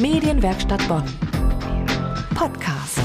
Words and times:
Medienwerkstatt 0.00 0.86
Bonn. 0.86 1.02
Podcast. 2.36 3.00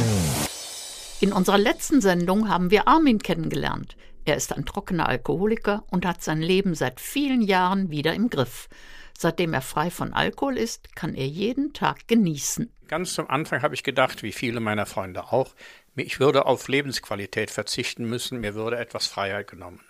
In 1.22 1.34
unserer 1.34 1.58
letzten 1.58 2.02
Sendung 2.02 2.50
haben 2.50 2.70
wir 2.70 2.88
Armin 2.88 3.18
kennengelernt. 3.18 3.98
Er 4.26 4.36
ist 4.36 4.54
ein 4.54 4.64
trockener 4.64 5.10
Alkoholiker 5.10 5.86
und 5.90 6.06
hat 6.06 6.22
sein 6.22 6.40
Leben 6.40 6.76
seit 6.76 7.02
vielen 7.02 7.42
Jahren 7.42 7.90
wieder 7.90 8.14
im 8.14 8.30
Griff. 8.30 8.70
Seitdem 9.18 9.56
er 9.56 9.62
frei 9.62 9.90
von 9.90 10.14
Alkohol 10.14 10.56
ist, 10.56 10.96
kann 10.96 11.16
er 11.16 11.26
jeden 11.26 11.74
Tag 11.74 12.08
genießen. 12.08 12.72
Ganz 12.88 13.16
zum 13.16 13.28
Anfang 13.28 13.64
habe 13.64 13.74
ich 13.74 13.82
gedacht, 13.82 14.22
wie 14.22 14.32
viele 14.32 14.60
meiner 14.60 14.86
Freunde 14.86 15.32
auch, 15.32 15.56
ich 15.96 16.20
würde 16.20 16.46
auf 16.46 16.68
Lebensqualität 16.68 17.50
verzichten 17.50 18.06
müssen, 18.06 18.40
mir 18.40 18.54
würde 18.54 18.78
etwas 18.78 19.08
Freiheit 19.08 19.50
genommen. 19.50 19.82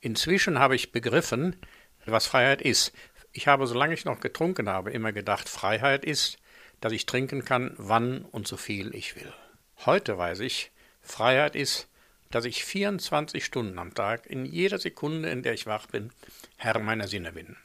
Inzwischen 0.00 0.58
habe 0.58 0.74
ich 0.74 0.90
begriffen, 0.90 1.56
was 2.06 2.26
Freiheit 2.26 2.62
ist. 2.62 2.94
Ich 3.32 3.46
habe, 3.46 3.66
solange 3.66 3.92
ich 3.92 4.06
noch 4.06 4.20
getrunken 4.20 4.70
habe, 4.70 4.90
immer 4.90 5.12
gedacht, 5.12 5.50
Freiheit 5.50 6.02
ist, 6.02 6.38
dass 6.80 6.92
ich 6.92 7.06
trinken 7.06 7.44
kann, 7.44 7.74
wann 7.76 8.24
und 8.24 8.46
so 8.46 8.56
viel 8.56 8.94
ich 8.94 9.16
will. 9.16 9.32
Heute 9.84 10.18
weiß 10.18 10.40
ich, 10.40 10.72
Freiheit 11.00 11.56
ist, 11.56 11.88
dass 12.30 12.44
ich 12.44 12.64
24 12.64 13.44
Stunden 13.44 13.78
am 13.78 13.94
Tag, 13.94 14.26
in 14.26 14.44
jeder 14.44 14.78
Sekunde, 14.78 15.30
in 15.30 15.42
der 15.42 15.54
ich 15.54 15.66
wach 15.66 15.86
bin, 15.86 16.10
Herr 16.56 16.78
meiner 16.78 17.08
Sinne 17.08 17.32
bin. 17.32 17.56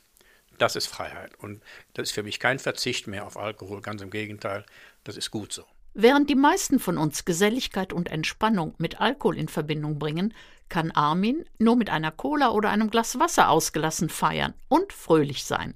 Das 0.57 0.75
ist 0.75 0.87
Freiheit. 0.87 1.31
Und 1.39 1.61
das 1.93 2.09
ist 2.09 2.11
für 2.13 2.23
mich 2.23 2.39
kein 2.39 2.59
Verzicht 2.59 3.07
mehr 3.07 3.25
auf 3.25 3.37
Alkohol, 3.37 3.81
ganz 3.81 4.01
im 4.01 4.11
Gegenteil, 4.11 4.65
das 5.03 5.17
ist 5.17 5.31
gut 5.31 5.51
so. 5.51 5.65
Während 5.93 6.29
die 6.29 6.35
meisten 6.35 6.79
von 6.79 6.97
uns 6.97 7.25
Geselligkeit 7.25 7.91
und 7.91 8.09
Entspannung 8.09 8.75
mit 8.77 9.01
Alkohol 9.01 9.37
in 9.37 9.49
Verbindung 9.49 9.99
bringen, 9.99 10.33
kann 10.69 10.91
Armin 10.91 11.43
nur 11.57 11.75
mit 11.75 11.89
einer 11.89 12.11
Cola 12.11 12.51
oder 12.51 12.69
einem 12.69 12.89
Glas 12.89 13.19
Wasser 13.19 13.49
ausgelassen 13.49 14.07
feiern 14.07 14.53
und 14.69 14.93
fröhlich 14.93 15.43
sein. 15.43 15.73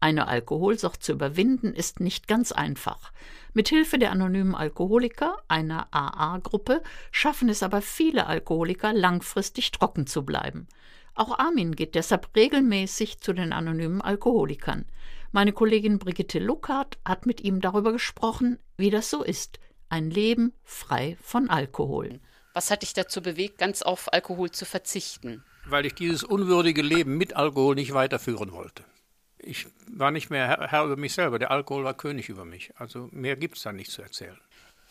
Eine 0.00 0.28
Alkoholsucht 0.28 1.02
zu 1.02 1.12
überwinden 1.12 1.74
ist 1.74 1.98
nicht 1.98 2.28
ganz 2.28 2.52
einfach. 2.52 3.12
Mit 3.52 3.68
Hilfe 3.68 3.98
der 3.98 4.12
anonymen 4.12 4.54
Alkoholiker, 4.54 5.36
einer 5.48 5.88
AA-Gruppe, 5.90 6.82
schaffen 7.10 7.48
es 7.48 7.64
aber 7.64 7.82
viele 7.82 8.26
Alkoholiker, 8.26 8.92
langfristig 8.92 9.72
trocken 9.72 10.06
zu 10.06 10.24
bleiben. 10.24 10.68
Auch 11.14 11.36
Armin 11.36 11.74
geht 11.74 11.96
deshalb 11.96 12.28
regelmäßig 12.36 13.18
zu 13.18 13.32
den 13.32 13.52
anonymen 13.52 14.00
Alkoholikern. 14.00 14.84
Meine 15.32 15.52
Kollegin 15.52 15.98
Brigitte 15.98 16.38
Luckhardt 16.38 16.98
hat 17.04 17.26
mit 17.26 17.40
ihm 17.40 17.60
darüber 17.60 17.90
gesprochen, 17.90 18.60
wie 18.76 18.90
das 18.90 19.10
so 19.10 19.24
ist. 19.24 19.58
Ein 19.88 20.10
Leben 20.10 20.52
frei 20.62 21.18
von 21.20 21.50
Alkohol. 21.50 22.20
Was 22.54 22.70
hat 22.70 22.82
dich 22.82 22.92
dazu 22.92 23.20
bewegt, 23.20 23.58
ganz 23.58 23.82
auf 23.82 24.12
Alkohol 24.12 24.52
zu 24.52 24.64
verzichten? 24.64 25.44
Weil 25.66 25.86
ich 25.86 25.94
dieses 25.94 26.22
unwürdige 26.22 26.82
Leben 26.82 27.18
mit 27.18 27.34
Alkohol 27.34 27.74
nicht 27.74 27.94
weiterführen 27.94 28.52
wollte 28.52 28.84
ich 29.38 29.66
war 29.90 30.10
nicht 30.10 30.30
mehr 30.30 30.68
Herr, 30.70 30.84
über 30.84 30.96
mich 30.96 31.14
selber. 31.14 31.38
Der 31.38 31.50
Alkohol 31.50 31.84
war 31.84 31.94
König 31.94 32.28
über 32.28 32.44
mich. 32.44 32.72
Also 32.76 33.08
mehr 33.12 33.36
gibt 33.36 33.56
es 33.56 33.62
da 33.62 33.72
nicht 33.72 33.90
zu 33.90 34.02
erzählen. 34.02 34.38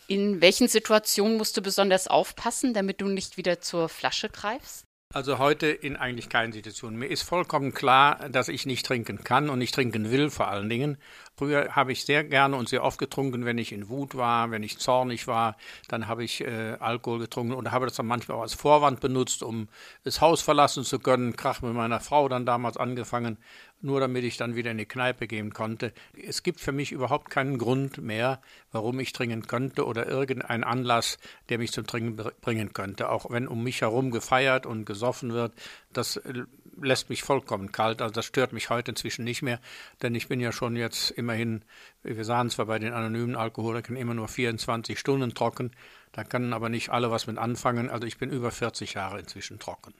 In 0.06 0.40
welchen 0.40 0.68
Situationen 0.68 1.36
musst 1.36 1.56
du 1.56 1.62
besonders 1.62 2.08
aufpassen, 2.08 2.72
damit 2.72 3.00
du 3.00 3.08
nicht 3.08 3.36
wieder 3.36 3.60
zur 3.60 3.88
Flasche 3.88 4.30
greifst? 4.30 4.84
Also 5.12 5.38
heute 5.38 5.68
in 5.68 5.96
eigentlich 5.96 6.28
keinen 6.28 6.52
Situationen. 6.52 6.98
Mir 6.98 7.06
ist 7.06 7.22
vollkommen 7.22 7.72
klar, 7.72 8.28
dass 8.28 8.48
ich 8.48 8.66
nicht 8.66 8.84
trinken 8.84 9.24
kann 9.24 9.48
und 9.48 9.58
nicht 9.58 9.74
trinken 9.74 10.10
will 10.10 10.30
vor 10.30 10.48
allen 10.48 10.68
Dingen. 10.68 10.98
Früher 11.38 11.76
habe 11.76 11.92
ich 11.92 12.04
sehr 12.04 12.24
gerne 12.24 12.56
und 12.56 12.68
sehr 12.68 12.82
oft 12.82 12.98
getrunken, 12.98 13.44
wenn 13.44 13.58
ich 13.58 13.70
in 13.70 13.88
Wut 13.88 14.16
war, 14.16 14.50
wenn 14.50 14.64
ich 14.64 14.78
zornig 14.78 15.28
war, 15.28 15.56
dann 15.86 16.08
habe 16.08 16.24
ich 16.24 16.40
äh, 16.40 16.76
Alkohol 16.80 17.20
getrunken 17.20 17.52
und 17.52 17.70
habe 17.70 17.86
das 17.86 17.94
dann 17.94 18.06
manchmal 18.06 18.38
auch 18.38 18.42
als 18.42 18.54
Vorwand 18.54 18.98
benutzt, 18.98 19.44
um 19.44 19.68
das 20.02 20.20
Haus 20.20 20.42
verlassen 20.42 20.82
zu 20.82 20.98
können. 20.98 21.36
Krach 21.36 21.62
mit 21.62 21.74
meiner 21.74 22.00
Frau 22.00 22.28
dann 22.28 22.44
damals 22.44 22.76
angefangen 22.76 23.38
nur 23.80 24.00
damit 24.00 24.24
ich 24.24 24.36
dann 24.36 24.56
wieder 24.56 24.70
in 24.70 24.78
die 24.78 24.86
Kneipe 24.86 25.26
gehen 25.26 25.52
konnte. 25.52 25.92
Es 26.16 26.42
gibt 26.42 26.60
für 26.60 26.72
mich 26.72 26.92
überhaupt 26.92 27.30
keinen 27.30 27.58
Grund 27.58 27.98
mehr, 27.98 28.40
warum 28.72 28.98
ich 28.98 29.12
trinken 29.12 29.46
könnte 29.46 29.86
oder 29.86 30.06
irgendein 30.06 30.64
Anlass, 30.64 31.18
der 31.48 31.58
mich 31.58 31.72
zum 31.72 31.86
Trinken 31.86 32.16
bringen 32.40 32.72
könnte. 32.72 33.10
Auch 33.10 33.30
wenn 33.30 33.46
um 33.46 33.62
mich 33.62 33.80
herum 33.80 34.10
gefeiert 34.10 34.66
und 34.66 34.84
gesoffen 34.84 35.32
wird, 35.32 35.52
das 35.92 36.16
äh, 36.16 36.44
lässt 36.82 37.10
mich 37.10 37.22
vollkommen 37.22 37.72
kalt. 37.72 38.02
Also 38.02 38.12
das 38.12 38.26
stört 38.26 38.52
mich 38.52 38.70
heute 38.70 38.92
inzwischen 38.92 39.24
nicht 39.24 39.42
mehr, 39.42 39.60
denn 40.02 40.14
ich 40.14 40.28
bin 40.28 40.40
ja 40.40 40.52
schon 40.52 40.76
jetzt 40.76 41.10
immerhin, 41.10 41.64
wir 42.02 42.24
sahen 42.24 42.50
zwar 42.50 42.66
bei 42.66 42.78
den 42.78 42.92
anonymen 42.92 43.36
Alkoholikern 43.36 43.96
immer 43.96 44.14
nur 44.14 44.28
24 44.28 44.98
Stunden 44.98 45.34
trocken, 45.34 45.72
da 46.12 46.24
können 46.24 46.52
aber 46.52 46.68
nicht 46.68 46.90
alle 46.90 47.10
was 47.10 47.26
mit 47.26 47.38
anfangen. 47.38 47.90
Also 47.90 48.06
ich 48.06 48.18
bin 48.18 48.30
über 48.30 48.50
40 48.50 48.94
Jahre 48.94 49.20
inzwischen 49.20 49.58
trocken. 49.58 49.94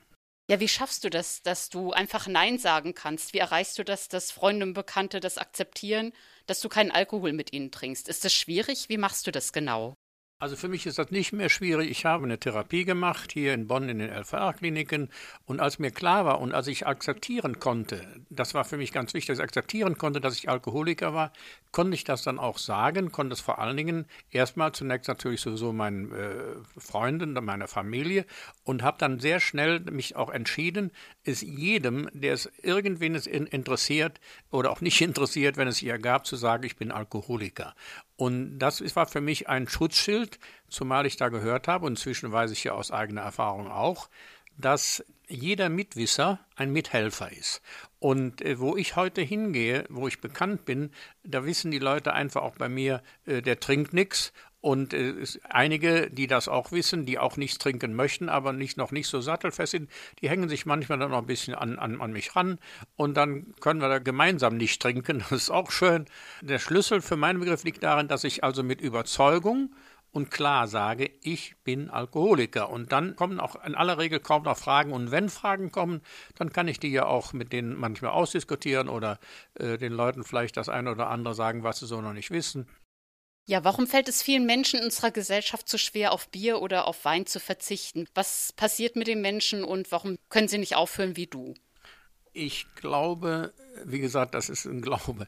Ja, 0.51 0.61
wie 0.61 0.69
schaffst 0.69 1.05
du 1.05 1.11
das, 1.11 1.43
dass 1.43 1.69
du 1.69 1.93
einfach 1.93 2.27
Nein 2.27 2.59
sagen 2.59 2.95
kannst? 2.95 3.35
Wie 3.35 3.39
erreichst 3.39 3.79
du 3.79 3.85
das, 3.85 4.09
dass 4.09 4.31
Freunde 4.31 4.65
und 4.65 4.73
Bekannte 4.73 5.21
das 5.21 5.37
akzeptieren, 5.37 6.13
dass 6.47 6.61
du 6.61 6.71
keinen 6.71 6.91
Alkohol 6.91 7.35
mit 7.35 7.53
ihnen 7.53 7.71
trinkst? 7.71 8.09
Ist 8.09 8.25
das 8.25 8.33
schwierig? 8.33 8.89
Wie 8.89 8.97
machst 8.97 9.27
du 9.27 9.31
das 9.31 9.53
genau? 9.53 9.95
Also 10.41 10.55
für 10.55 10.69
mich 10.69 10.87
ist 10.87 10.99
das 11.01 11.11
nicht 11.11 11.33
mehr 11.33 11.49
schwierig. 11.49 11.91
Ich 11.91 12.05
habe 12.05 12.23
eine 12.23 12.39
Therapie 12.39 12.85
gemacht 12.85 13.33
hier 13.33 13.55
in 13.55 13.67
Bonn 13.67 13.89
in 13.89 13.99
den 13.99 14.09
LVR-Kliniken 14.09 15.09
und 15.47 15.59
als 15.59 15.81
mir 15.81 15.91
klar 15.91 16.25
war 16.27 16.41
und 16.41 16.55
als 16.55 16.69
ich 16.69 16.87
akzeptieren 16.87 17.59
konnte, 17.59 18.07
das 18.31 18.55
war 18.55 18.65
für 18.65 18.77
mich 18.77 18.93
ganz 18.93 19.15
wichtig, 19.15 19.27
dass 19.27 19.39
ich 19.39 19.43
akzeptieren 19.43 19.99
konnte, 19.99 20.21
dass 20.21 20.37
ich 20.37 20.49
Alkoholiker 20.49 21.13
war, 21.13 21.33
konnte 21.73 21.97
ich 21.97 22.05
das 22.05 22.23
dann 22.23 22.39
auch 22.39 22.59
sagen, 22.59 23.11
konnte 23.11 23.33
es 23.33 23.41
vor 23.41 23.59
allen 23.59 23.77
Dingen 23.77 24.07
erstmal 24.31 24.71
zunächst 24.71 25.09
natürlich 25.09 25.41
sowieso 25.41 25.73
meinen 25.73 26.13
äh, 26.13 26.37
Freunden, 26.77 27.33
meiner 27.45 27.67
Familie 27.67 28.25
und 28.63 28.85
habe 28.85 28.99
dann 28.99 29.19
sehr 29.19 29.41
schnell 29.41 29.81
mich 29.81 30.15
auch 30.15 30.31
entschieden, 30.31 30.93
es 31.25 31.41
jedem, 31.41 32.09
der 32.13 32.35
es 32.35 32.49
irgendwen 32.63 33.17
interessiert 33.17 34.21
oder 34.53 34.71
auch 34.71 34.83
nicht 34.83 35.01
interessiert, 35.01 35.57
wenn 35.57 35.67
es 35.67 35.83
ihr 35.83 35.99
gab, 35.99 36.27
zu 36.27 36.37
sagen, 36.37 36.63
ich 36.63 36.77
bin 36.77 36.93
Alkoholiker. 36.93 37.75
Und 38.19 38.59
das 38.59 38.83
war 38.97 39.07
für 39.07 39.21
mich 39.21 39.49
ein 39.49 39.69
Schutzschild, 39.69 40.41
zumal 40.69 41.07
ich 41.07 41.17
da 41.17 41.29
gehört 41.29 41.69
habe, 41.69 41.87
und 41.87 41.93
inzwischen 41.93 42.33
weiß 42.33 42.51
ich 42.51 42.65
ja 42.65 42.73
aus 42.73 42.91
eigener 42.91 43.21
Erfahrung 43.21 43.71
auch, 43.71 44.11
dass 44.57 45.05
jeder 45.29 45.69
Mitwisser 45.69 46.41
ein 46.57 46.73
Mithelfer 46.73 47.31
ist. 47.31 47.63
Und 48.01 48.43
äh, 48.43 48.59
wo 48.59 48.77
ich 48.77 48.97
heute 48.97 49.23
hingehe, 49.23 49.85
wo 49.89 50.09
ich 50.09 50.21
bekannt 50.21 50.65
bin, 50.65 50.91
da 51.23 51.45
wissen 51.45 51.71
die 51.71 51.79
Leute 51.79 52.13
einfach 52.13 52.43
auch 52.43 52.57
bei 52.57 52.69
mir, 52.69 53.05
äh, 53.25 53.41
der 53.41 53.61
trinkt 53.61 53.93
nichts 53.93 54.33
und 54.61 54.93
äh, 54.93 55.15
einige, 55.49 56.11
die 56.11 56.27
das 56.27 56.49
auch 56.49 56.73
wissen, 56.73 57.07
die 57.07 57.19
auch 57.19 57.37
nichts 57.37 57.59
trinken 57.59 57.95
möchten, 57.95 58.29
aber 58.29 58.53
nicht, 58.53 58.77
noch 58.77 58.91
nicht 58.91 59.09
so 59.09 59.21
sattelfest 59.21 59.73
sind, 59.73 59.91
die 60.21 60.29
hängen 60.29 60.49
sich 60.49 60.67
manchmal 60.67 60.99
dann 60.99 61.11
noch 61.11 61.19
ein 61.19 61.27
bisschen 61.27 61.55
an, 61.55 61.79
an, 61.79 62.01
an 62.01 62.13
mich 62.13 62.35
ran 62.35 62.59
und 62.97 63.17
dann 63.17 63.55
können 63.61 63.81
wir 63.81 63.89
da 63.89 63.99
gemeinsam 63.99 64.57
nicht 64.57 64.83
trinken. 64.83 65.25
Das 65.29 65.43
ist 65.43 65.51
auch 65.51 65.71
schön. 65.71 66.07
Der 66.41 66.59
Schlüssel 66.59 67.03
für 67.03 67.17
meinen 67.17 67.41
Begriff 67.41 67.63
liegt 67.65 67.83
darin, 67.83 68.09
dass 68.09 68.25
ich 68.25 68.43
also 68.45 68.63
mit 68.63 68.81
Überzeugung 68.81 69.71
und 70.11 70.31
klar 70.31 70.67
sage, 70.69 71.11
ich 71.23 71.55
bin 71.65 71.91
Alkoholiker. 71.91 72.71
Und 72.71 72.93
dann 72.93 73.15
kommen 73.15 73.41
auch 73.41 73.63
in 73.65 73.75
aller 73.75 73.99
Regel 73.99 74.21
kaum 74.21 74.45
noch 74.45 74.57
Fragen. 74.57 74.93
Und 74.93 75.11
wenn 75.11 75.29
Fragen 75.29 75.71
kommen, 75.71 76.01
dann 76.37 76.51
kann 76.51 76.67
ich 76.67 76.81
die 76.81 76.91
ja 76.91 77.05
auch 77.07 77.33
mit 77.33 77.53
denen 77.53 77.77
manchmal 77.79 78.13
ausdiskutieren 78.13 78.89
oder 78.89 79.19
äh, 79.55 79.77
den 79.77 79.93
Leuten 79.93 80.25
vielleicht 80.25 80.57
das 80.57 80.69
eine 80.69 80.93
oder 80.93 81.09
andere 81.11 81.35
sagen, 81.35 81.63
was 81.63 81.81
sie 81.81 81.87
so 81.87 82.01
noch 82.01 82.15
nicht 82.15 82.31
wissen. 82.31 82.67
Ja, 83.49 83.65
warum 83.65 83.87
fällt 83.87 84.11
es 84.11 84.23
vielen 84.23 84.45
Menschen 84.45 84.79
in 84.79 84.85
unserer 84.85 85.11
Gesellschaft 85.11 85.71
so 85.71 85.79
schwer, 85.79 86.13
auf 86.13 86.29
Bier 86.29 86.61
oder 86.61 86.87
auf 86.87 87.07
Wein 87.07 87.25
zu 87.25 87.41
verzichten? 87.41 88.07
Was 88.15 88.53
passiert 88.53 88.95
mit 88.95 89.07
den 89.07 89.23
Menschen 89.23 89.65
und 89.65 89.91
warum 89.91 90.19
können 90.29 90.49
sie 90.49 90.59
nicht 90.59 90.77
aufhören 90.77 91.17
wie 91.17 91.29
du? 91.29 91.55
Ich 92.35 92.67
glaube, 92.75 93.55
wie 93.87 94.01
gesagt, 94.01 94.35
das 94.35 94.51
ist 94.51 94.67
ein 94.67 94.83
Glaube, 94.83 95.27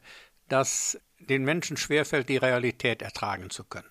dass 0.49 0.99
den 1.17 1.43
Menschen 1.43 1.77
schwerfällt, 1.77 2.29
die 2.29 2.37
Realität 2.37 3.01
ertragen 3.01 3.49
zu 3.49 3.63
können. 3.63 3.89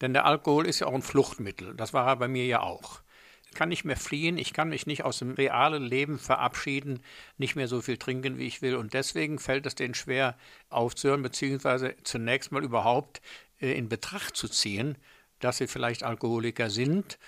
Denn 0.00 0.12
der 0.12 0.24
Alkohol 0.24 0.64
ist 0.64 0.78
ja 0.78 0.86
auch 0.86 0.94
ein 0.94 1.02
Fluchtmittel. 1.02 1.74
Das 1.74 1.92
war 1.92 2.06
er 2.06 2.16
bei 2.16 2.28
mir 2.28 2.46
ja 2.46 2.60
auch 2.60 3.01
kann 3.52 3.68
nicht 3.68 3.84
mehr 3.84 3.96
fliehen, 3.96 4.38
ich 4.38 4.52
kann 4.52 4.68
mich 4.68 4.86
nicht 4.86 5.04
aus 5.04 5.18
dem 5.18 5.32
realen 5.32 5.82
Leben 5.82 6.18
verabschieden, 6.18 7.00
nicht 7.38 7.56
mehr 7.56 7.68
so 7.68 7.80
viel 7.80 7.96
trinken, 7.96 8.38
wie 8.38 8.46
ich 8.46 8.62
will. 8.62 8.76
Und 8.76 8.94
deswegen 8.94 9.38
fällt 9.38 9.66
es 9.66 9.74
denen 9.74 9.94
schwer 9.94 10.36
aufzuhören, 10.68 11.22
beziehungsweise 11.22 11.94
zunächst 12.04 12.52
mal 12.52 12.64
überhaupt 12.64 13.20
äh, 13.60 13.72
in 13.72 13.88
Betracht 13.88 14.36
zu 14.36 14.48
ziehen, 14.48 14.96
dass 15.40 15.58
sie 15.58 15.66
vielleicht 15.66 16.02
Alkoholiker 16.02 16.70
sind. 16.70 17.18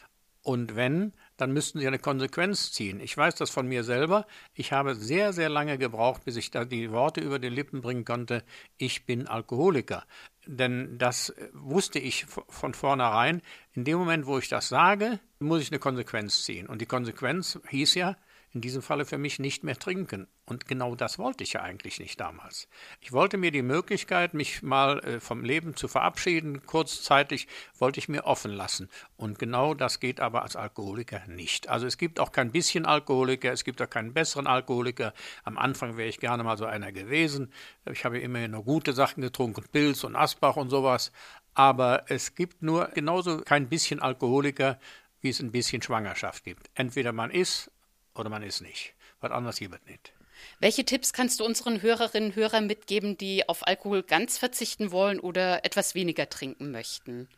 Und 0.42 0.76
wenn, 0.76 1.14
dann 1.38 1.52
müssten 1.52 1.80
sie 1.80 1.86
eine 1.86 1.98
Konsequenz 1.98 2.70
ziehen. 2.70 3.00
Ich 3.00 3.16
weiß 3.16 3.34
das 3.36 3.48
von 3.48 3.66
mir 3.66 3.82
selber. 3.82 4.26
Ich 4.52 4.72
habe 4.72 4.94
sehr, 4.94 5.32
sehr 5.32 5.48
lange 5.48 5.78
gebraucht, 5.78 6.24
bis 6.24 6.36
ich 6.36 6.50
da 6.50 6.66
die 6.66 6.90
Worte 6.92 7.22
über 7.22 7.38
die 7.38 7.48
Lippen 7.48 7.80
bringen 7.80 8.04
konnte, 8.04 8.44
ich 8.76 9.06
bin 9.06 9.26
Alkoholiker. 9.26 10.04
Denn 10.46 10.98
das 10.98 11.30
äh, 11.30 11.48
wusste 11.52 11.98
ich 11.98 12.26
von 12.26 12.74
vornherein. 12.74 13.42
In 13.72 13.84
dem 13.84 13.98
Moment, 13.98 14.26
wo 14.26 14.38
ich 14.38 14.48
das 14.48 14.68
sage, 14.68 15.20
muss 15.38 15.62
ich 15.62 15.70
eine 15.70 15.78
Konsequenz 15.78 16.44
ziehen. 16.44 16.66
Und 16.66 16.80
die 16.80 16.86
Konsequenz 16.86 17.58
hieß 17.68 17.94
ja, 17.94 18.16
in 18.52 18.60
diesem 18.60 18.82
Falle 18.82 19.04
für 19.04 19.18
mich 19.18 19.38
nicht 19.38 19.64
mehr 19.64 19.76
trinken. 19.76 20.28
Und 20.46 20.66
genau 20.66 20.94
das 20.94 21.18
wollte 21.18 21.42
ich 21.42 21.54
ja 21.54 21.62
eigentlich 21.62 21.98
nicht 21.98 22.20
damals. 22.20 22.68
Ich 23.00 23.12
wollte 23.12 23.38
mir 23.38 23.50
die 23.50 23.62
Möglichkeit, 23.62 24.34
mich 24.34 24.62
mal 24.62 24.98
äh, 24.98 25.20
vom 25.20 25.42
Leben 25.42 25.74
zu 25.74 25.88
verabschieden, 25.88 26.66
kurzzeitig 26.66 27.48
wollte 27.78 27.98
ich 27.98 28.10
mir 28.10 28.24
offen 28.24 28.50
lassen. 28.50 28.90
Und 29.16 29.38
genau 29.38 29.72
das 29.72 30.00
geht 30.00 30.20
aber 30.20 30.42
als 30.42 30.54
Alkoholiker 30.54 31.22
nicht. 31.28 31.70
Also 31.70 31.86
es 31.86 31.96
gibt 31.96 32.20
auch 32.20 32.30
kein 32.30 32.52
bisschen 32.52 32.84
Alkoholiker, 32.84 33.52
es 33.52 33.64
gibt 33.64 33.80
auch 33.80 33.88
keinen 33.88 34.12
besseren 34.12 34.46
Alkoholiker. 34.46 35.14
Am 35.44 35.56
Anfang 35.56 35.96
wäre 35.96 36.10
ich 36.10 36.20
gerne 36.20 36.44
mal 36.44 36.58
so 36.58 36.66
einer 36.66 36.92
gewesen. 36.92 37.50
Ich 37.90 38.04
habe 38.04 38.18
immerhin 38.18 38.50
nur 38.50 38.64
gute 38.64 38.92
Sachen 38.92 39.22
getrunken, 39.22 39.64
Pilz 39.72 40.04
und 40.04 40.14
Asbach 40.14 40.56
und 40.56 40.68
sowas. 40.68 41.10
Aber 41.54 42.04
es 42.08 42.34
gibt 42.34 42.62
nur 42.62 42.88
genauso 42.88 43.38
kein 43.38 43.70
bisschen 43.70 44.02
Alkoholiker, 44.02 44.78
wie 45.22 45.30
es 45.30 45.40
ein 45.40 45.52
bisschen 45.52 45.80
Schwangerschaft 45.80 46.44
gibt. 46.44 46.68
Entweder 46.74 47.12
man 47.12 47.30
ist 47.30 47.70
oder 48.14 48.28
man 48.28 48.42
ist 48.42 48.60
nicht. 48.60 48.94
Was 49.20 49.30
anderes 49.30 49.58
gibt 49.58 49.74
es 49.74 49.86
nicht. 49.86 50.12
Welche 50.60 50.84
Tipps 50.84 51.12
kannst 51.12 51.40
du 51.40 51.44
unseren 51.44 51.82
Hörerinnen 51.82 52.30
und 52.30 52.36
Hörern 52.36 52.66
mitgeben, 52.66 53.16
die 53.16 53.48
auf 53.48 53.66
Alkohol 53.66 54.02
ganz 54.02 54.38
verzichten 54.38 54.92
wollen 54.92 55.20
oder 55.20 55.64
etwas 55.64 55.94
weniger 55.94 56.28
trinken 56.28 56.70
möchten? 56.70 57.28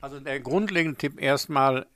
Also 0.00 0.20
der 0.20 0.40
grundlegende 0.40 0.98
Tipp 0.98 1.20
erstmal, 1.20 1.86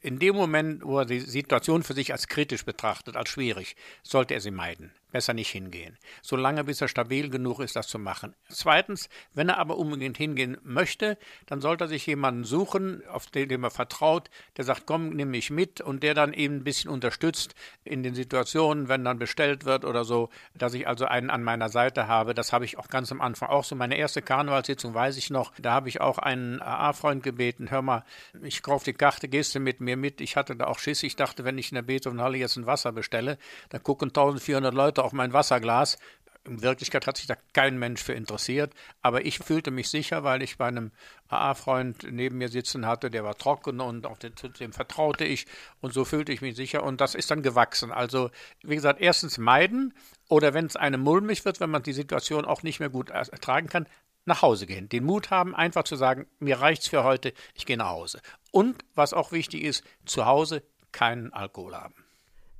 in 0.00 0.18
dem 0.18 0.36
Moment, 0.36 0.84
wo 0.84 0.98
er 1.00 1.04
die 1.04 1.20
Situation 1.20 1.82
für 1.82 1.94
sich 1.94 2.12
als 2.12 2.28
kritisch 2.28 2.64
betrachtet, 2.64 3.16
als 3.16 3.28
schwierig, 3.28 3.76
sollte 4.02 4.34
er 4.34 4.40
sie 4.40 4.50
meiden 4.50 4.92
besser 5.10 5.34
nicht 5.34 5.50
hingehen. 5.50 5.98
Solange 6.22 6.64
bis 6.64 6.80
er 6.80 6.88
stabil 6.88 7.30
genug 7.30 7.60
ist, 7.60 7.76
das 7.76 7.88
zu 7.88 7.98
machen. 7.98 8.34
Zweitens, 8.48 9.08
wenn 9.34 9.48
er 9.48 9.58
aber 9.58 9.76
unbedingt 9.76 10.16
hingehen 10.16 10.56
möchte, 10.62 11.18
dann 11.46 11.60
sollte 11.60 11.84
er 11.84 11.88
sich 11.88 12.06
jemanden 12.06 12.44
suchen, 12.44 13.02
auf 13.08 13.26
den, 13.26 13.48
dem 13.48 13.64
er 13.64 13.70
vertraut, 13.70 14.30
der 14.56 14.64
sagt, 14.64 14.86
komm, 14.86 15.10
nimm 15.10 15.30
mich 15.30 15.50
mit 15.50 15.80
und 15.80 16.02
der 16.02 16.14
dann 16.14 16.32
eben 16.32 16.56
ein 16.56 16.64
bisschen 16.64 16.90
unterstützt 16.90 17.54
in 17.84 18.02
den 18.02 18.14
Situationen, 18.14 18.88
wenn 18.88 19.04
dann 19.04 19.18
bestellt 19.18 19.64
wird 19.64 19.84
oder 19.84 20.04
so, 20.04 20.30
dass 20.54 20.74
ich 20.74 20.86
also 20.86 21.04
einen 21.04 21.30
an 21.30 21.42
meiner 21.42 21.68
Seite 21.68 22.06
habe. 22.06 22.34
Das 22.34 22.52
habe 22.52 22.64
ich 22.64 22.78
auch 22.78 22.88
ganz 22.88 23.12
am 23.12 23.20
Anfang 23.20 23.48
auch 23.48 23.64
so. 23.64 23.74
Meine 23.74 23.96
erste 23.96 24.22
Karnevalssitzung 24.22 24.94
weiß 24.94 25.16
ich 25.16 25.30
noch, 25.30 25.52
da 25.58 25.72
habe 25.72 25.88
ich 25.88 26.00
auch 26.00 26.18
einen 26.18 26.60
AA-Freund 26.60 27.22
gebeten, 27.22 27.70
hör 27.70 27.82
mal, 27.82 28.04
ich 28.42 28.62
kaufe 28.62 28.84
die 28.84 28.92
Karte, 28.92 29.28
gehst 29.28 29.54
du 29.54 29.60
mit 29.60 29.80
mir 29.80 29.96
mit? 29.96 30.20
Ich 30.20 30.36
hatte 30.36 30.56
da 30.56 30.66
auch 30.66 30.78
Schiss, 30.78 31.02
ich 31.02 31.16
dachte, 31.16 31.44
wenn 31.44 31.58
ich 31.58 31.70
in 31.70 31.76
der 31.76 31.82
Beethovenhalle 31.82 32.38
jetzt 32.38 32.56
ein 32.56 32.66
Wasser 32.66 32.92
bestelle, 32.92 33.38
dann 33.68 33.82
gucken 33.82 34.08
1400 34.08 34.74
Leute 34.74 34.99
Leute 35.00 35.04
auf 35.04 35.12
mein 35.12 35.32
Wasserglas. 35.32 35.98
In 36.44 36.62
Wirklichkeit 36.62 37.06
hat 37.06 37.18
sich 37.18 37.26
da 37.26 37.36
kein 37.52 37.78
Mensch 37.78 38.02
für 38.02 38.14
interessiert, 38.14 38.72
aber 39.02 39.26
ich 39.26 39.38
fühlte 39.38 39.70
mich 39.70 39.90
sicher, 39.90 40.24
weil 40.24 40.42
ich 40.42 40.56
bei 40.56 40.66
einem 40.66 40.90
AA-Freund 41.28 42.06
neben 42.10 42.38
mir 42.38 42.48
sitzen 42.48 42.86
hatte, 42.86 43.10
der 43.10 43.24
war 43.24 43.36
trocken 43.36 43.80
und 43.80 44.06
auf 44.06 44.18
den, 44.18 44.32
dem 44.58 44.72
vertraute 44.72 45.24
ich 45.24 45.46
und 45.82 45.92
so 45.92 46.06
fühlte 46.06 46.32
ich 46.32 46.40
mich 46.40 46.56
sicher 46.56 46.82
und 46.82 47.00
das 47.00 47.14
ist 47.14 47.30
dann 47.30 47.42
gewachsen. 47.42 47.92
Also, 47.92 48.30
wie 48.62 48.74
gesagt, 48.74 49.02
erstens 49.02 49.36
meiden 49.36 49.92
oder 50.28 50.54
wenn 50.54 50.64
es 50.64 50.76
einem 50.76 51.02
mulmig 51.02 51.44
wird, 51.44 51.60
wenn 51.60 51.70
man 51.70 51.82
die 51.82 51.92
Situation 51.92 52.46
auch 52.46 52.62
nicht 52.62 52.80
mehr 52.80 52.90
gut 52.90 53.10
ertragen 53.10 53.68
kann, 53.68 53.86
nach 54.24 54.40
Hause 54.40 54.66
gehen. 54.66 54.88
Den 54.88 55.04
Mut 55.04 55.30
haben, 55.30 55.54
einfach 55.54 55.84
zu 55.84 55.96
sagen, 55.96 56.26
mir 56.38 56.60
reicht's 56.60 56.88
für 56.88 57.04
heute, 57.04 57.34
ich 57.54 57.66
gehe 57.66 57.76
nach 57.76 57.90
Hause. 57.90 58.20
Und 58.50 58.82
was 58.94 59.12
auch 59.12 59.30
wichtig 59.32 59.62
ist, 59.62 59.84
zu 60.06 60.24
Hause 60.24 60.62
keinen 60.90 61.32
Alkohol 61.34 61.74
haben. 61.74 62.09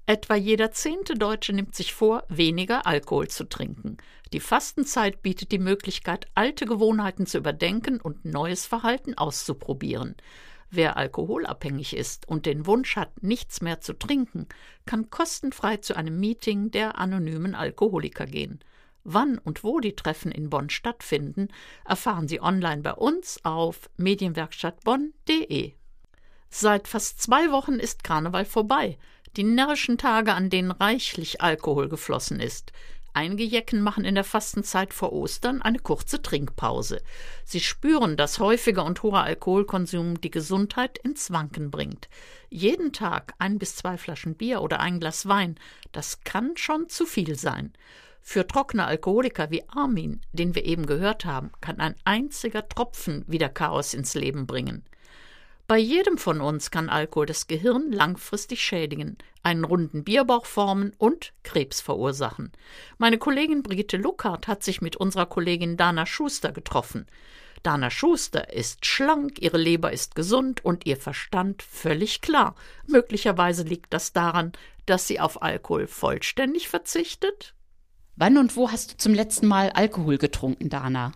Etwa 0.06 0.34
jeder 0.34 0.72
zehnte 0.72 1.14
Deutsche 1.14 1.52
nimmt 1.52 1.74
sich 1.74 1.94
vor, 1.94 2.24
weniger 2.28 2.86
Alkohol 2.86 3.28
zu 3.28 3.44
trinken. 3.48 3.96
Die 4.32 4.40
Fastenzeit 4.40 5.22
bietet 5.22 5.52
die 5.52 5.58
Möglichkeit, 5.58 6.26
alte 6.34 6.66
Gewohnheiten 6.66 7.26
zu 7.26 7.38
überdenken 7.38 8.00
und 8.00 8.24
neues 8.24 8.66
Verhalten 8.66 9.16
auszuprobieren. 9.16 10.16
Wer 10.70 10.96
alkoholabhängig 10.96 11.96
ist 11.96 12.28
und 12.28 12.46
den 12.46 12.66
Wunsch 12.66 12.94
hat, 12.94 13.22
nichts 13.22 13.60
mehr 13.60 13.80
zu 13.80 13.92
trinken, 13.92 14.46
kann 14.86 15.10
kostenfrei 15.10 15.78
zu 15.78 15.96
einem 15.96 16.20
Meeting 16.20 16.70
der 16.70 16.98
anonymen 16.98 17.56
Alkoholiker 17.56 18.26
gehen. 18.26 18.60
Wann 19.02 19.38
und 19.38 19.64
wo 19.64 19.80
die 19.80 19.96
Treffen 19.96 20.30
in 20.30 20.50
Bonn 20.50 20.70
stattfinden, 20.70 21.48
erfahren 21.84 22.28
Sie 22.28 22.40
online 22.40 22.82
bei 22.82 22.92
uns 22.92 23.44
auf 23.44 23.90
medienwerkstattbonn.de. 23.96 25.72
Seit 26.50 26.88
fast 26.88 27.22
zwei 27.22 27.50
Wochen 27.50 27.74
ist 27.74 28.04
Karneval 28.04 28.44
vorbei 28.44 28.98
die 29.36 29.44
närrischen 29.44 29.98
Tage, 29.98 30.34
an 30.34 30.50
denen 30.50 30.70
reichlich 30.70 31.40
Alkohol 31.40 31.88
geflossen 31.88 32.40
ist. 32.40 32.72
Einige 33.12 33.42
Jecken 33.42 33.82
machen 33.82 34.04
in 34.04 34.14
der 34.14 34.24
Fastenzeit 34.24 34.94
vor 34.94 35.12
Ostern 35.12 35.62
eine 35.62 35.80
kurze 35.80 36.22
Trinkpause. 36.22 37.02
Sie 37.44 37.60
spüren, 37.60 38.16
dass 38.16 38.38
häufiger 38.38 38.84
und 38.84 39.02
hoher 39.02 39.24
Alkoholkonsum 39.24 40.20
die 40.20 40.30
Gesundheit 40.30 40.98
ins 40.98 41.32
Wanken 41.32 41.72
bringt. 41.72 42.08
Jeden 42.50 42.92
Tag 42.92 43.34
ein 43.38 43.58
bis 43.58 43.74
zwei 43.74 43.98
Flaschen 43.98 44.36
Bier 44.36 44.62
oder 44.62 44.78
ein 44.78 45.00
Glas 45.00 45.26
Wein, 45.26 45.56
das 45.90 46.22
kann 46.22 46.56
schon 46.56 46.88
zu 46.88 47.04
viel 47.04 47.34
sein. 47.34 47.72
Für 48.22 48.46
trockene 48.46 48.84
Alkoholiker 48.84 49.50
wie 49.50 49.68
Armin, 49.68 50.20
den 50.32 50.54
wir 50.54 50.64
eben 50.64 50.86
gehört 50.86 51.24
haben, 51.24 51.50
kann 51.60 51.80
ein 51.80 51.96
einziger 52.04 52.68
Tropfen 52.68 53.24
wieder 53.26 53.48
Chaos 53.48 53.92
ins 53.92 54.14
Leben 54.14 54.46
bringen. 54.46 54.84
Bei 55.70 55.78
jedem 55.78 56.18
von 56.18 56.40
uns 56.40 56.72
kann 56.72 56.88
Alkohol 56.88 57.26
das 57.26 57.46
Gehirn 57.46 57.92
langfristig 57.92 58.60
schädigen, 58.60 59.16
einen 59.44 59.62
runden 59.62 60.02
Bierbauch 60.02 60.44
formen 60.44 60.94
und 60.98 61.32
Krebs 61.44 61.80
verursachen. 61.80 62.50
Meine 62.98 63.18
Kollegin 63.18 63.62
Brigitte 63.62 63.96
Luckert 63.96 64.48
hat 64.48 64.64
sich 64.64 64.80
mit 64.80 64.96
unserer 64.96 65.26
Kollegin 65.26 65.76
Dana 65.76 66.06
Schuster 66.06 66.50
getroffen. 66.50 67.06
Dana 67.62 67.88
Schuster 67.88 68.52
ist 68.52 68.84
schlank, 68.84 69.40
ihre 69.40 69.58
Leber 69.58 69.92
ist 69.92 70.16
gesund 70.16 70.64
und 70.64 70.86
ihr 70.86 70.96
Verstand 70.96 71.62
völlig 71.62 72.20
klar. 72.20 72.56
Möglicherweise 72.88 73.62
liegt 73.62 73.94
das 73.94 74.12
daran, 74.12 74.50
dass 74.86 75.06
sie 75.06 75.20
auf 75.20 75.40
Alkohol 75.40 75.86
vollständig 75.86 76.68
verzichtet? 76.68 77.54
Wann 78.16 78.38
und 78.38 78.56
wo 78.56 78.72
hast 78.72 78.90
du 78.90 78.96
zum 78.96 79.14
letzten 79.14 79.46
Mal 79.46 79.70
Alkohol 79.70 80.18
getrunken, 80.18 80.68
Dana? 80.68 81.12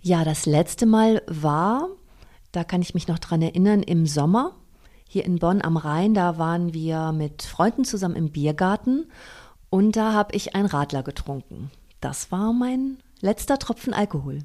Ja, 0.00 0.24
das 0.24 0.46
letzte 0.46 0.86
Mal 0.86 1.22
war 1.26 1.90
da 2.52 2.64
kann 2.64 2.82
ich 2.82 2.94
mich 2.94 3.08
noch 3.08 3.18
dran 3.18 3.42
erinnern, 3.42 3.82
im 3.82 4.06
Sommer 4.06 4.56
hier 5.06 5.24
in 5.24 5.40
Bonn 5.40 5.60
am 5.60 5.76
Rhein, 5.76 6.14
da 6.14 6.38
waren 6.38 6.72
wir 6.72 7.10
mit 7.10 7.42
Freunden 7.42 7.84
zusammen 7.84 8.14
im 8.14 8.30
Biergarten 8.30 9.10
und 9.68 9.96
da 9.96 10.12
habe 10.12 10.36
ich 10.36 10.54
ein 10.54 10.66
Radler 10.66 11.02
getrunken. 11.02 11.72
Das 12.00 12.30
war 12.30 12.52
mein 12.52 12.98
letzter 13.20 13.58
Tropfen 13.58 13.92
Alkohol. 13.92 14.38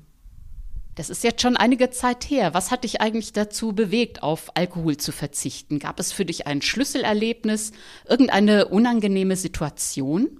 Das 0.95 1.09
ist 1.09 1.23
jetzt 1.23 1.41
schon 1.41 1.57
einige 1.57 1.91
Zeit 1.91 2.23
her. 2.29 2.53
Was 2.53 2.71
hat 2.71 2.83
dich 2.83 2.99
eigentlich 2.99 3.31
dazu 3.31 3.73
bewegt, 3.73 4.23
auf 4.23 4.55
Alkohol 4.55 4.97
zu 4.97 5.11
verzichten? 5.11 5.77
Gab 5.77 5.99
es 5.99 6.11
für 6.11 6.25
dich 6.25 6.47
ein 6.47 6.61
Schlüsselerlebnis, 6.61 7.73
irgendeine 8.07 8.67
unangenehme 8.67 9.35
Situation? 9.35 10.39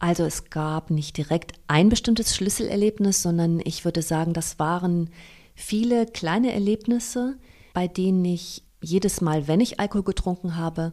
Also 0.00 0.24
es 0.24 0.50
gab 0.50 0.90
nicht 0.90 1.16
direkt 1.16 1.52
ein 1.66 1.88
bestimmtes 1.88 2.34
Schlüsselerlebnis, 2.36 3.22
sondern 3.22 3.60
ich 3.64 3.86
würde 3.86 4.02
sagen, 4.02 4.34
das 4.34 4.58
waren 4.58 5.08
viele 5.54 6.06
kleine 6.06 6.52
Erlebnisse, 6.52 7.36
bei 7.72 7.88
denen 7.88 8.24
ich 8.24 8.62
jedes 8.80 9.20
Mal, 9.20 9.48
wenn 9.48 9.60
ich 9.60 9.80
Alkohol 9.80 10.04
getrunken 10.04 10.56
habe, 10.56 10.92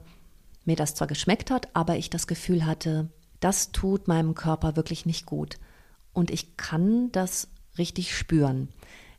mir 0.66 0.76
das 0.76 0.96
zwar 0.96 1.08
geschmeckt 1.08 1.52
hat, 1.52 1.70
aber 1.76 1.98
ich 1.98 2.10
das 2.10 2.28
Gefühl 2.28 2.66
hatte, 2.66 3.10
das 3.40 3.72
tut 3.72 4.08
meinem 4.08 4.36
Körper 4.36 4.76
wirklich 4.76 5.06
nicht 5.06 5.26
gut. 5.26 5.58
Und 6.14 6.32
ich 6.32 6.58
kann 6.58 7.12
das 7.12 7.48
richtig 7.78 8.16
spüren, 8.16 8.70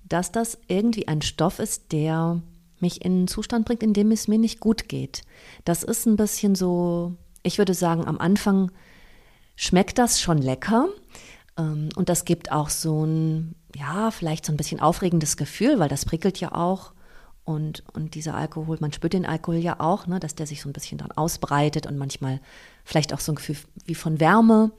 dass 0.09 0.33
das 0.33 0.59
irgendwie 0.69 1.09
ein 1.09 1.23
Stoff 1.23 1.59
ist, 1.59 1.93
der 1.93 2.41
mich 2.81 3.05
in 3.05 3.13
einen 3.13 3.29
Zustand 3.29 3.67
bringt, 3.67 3.83
in 3.83 3.95
dem 3.95 4.11
es 4.11 4.29
mir 4.29 4.39
nicht 4.39 4.61
gut 4.61 4.89
geht. 4.89 5.23
Das 5.65 5.83
ist 5.83 6.07
ein 6.07 6.17
bisschen 6.17 6.55
so, 6.55 7.17
ich 7.43 7.59
würde 7.59 7.75
sagen, 7.75 8.07
am 8.07 8.19
Anfang 8.19 8.71
schmeckt 9.57 9.99
das 9.99 10.21
schon 10.21 10.39
lecker, 10.39 10.89
ähm, 11.57 11.89
und 11.97 12.09
das 12.09 12.25
gibt 12.25 12.53
auch 12.53 12.69
so 12.69 13.05
ein, 13.05 13.55
ja, 13.76 14.11
vielleicht 14.11 14.47
so 14.47 14.52
ein 14.52 14.57
bisschen 14.57 14.81
aufregendes 14.81 15.37
Gefühl, 15.37 15.79
weil 15.79 15.88
das 15.88 16.05
prickelt 16.05 16.38
ja 16.41 16.52
auch. 16.52 16.93
Und, 17.45 17.83
und 17.93 18.14
dieser 18.14 18.35
Alkohol, 18.35 18.79
man 18.81 18.93
spürt 18.93 19.14
den 19.14 19.26
Alkohol 19.26 19.59
ja 19.59 19.81
auch, 19.81 20.07
ne, 20.07 20.21
dass 20.21 20.37
der 20.37 20.47
sich 20.47 20.62
so 20.62 20.69
ein 20.69 20.73
bisschen 20.73 20.99
dann 20.99 21.11
ausbreitet 21.11 21.87
und 21.87 21.99
manchmal 21.99 22.41
vielleicht 22.85 23.12
auch 23.12 23.21
so 23.21 23.33
ein 23.33 23.37
Gefühl 23.37 23.57
wie 23.85 23.97
von 23.97 24.21
Wärme. 24.21 24.71